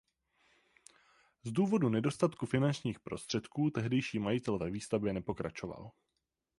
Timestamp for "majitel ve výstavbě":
4.19-5.13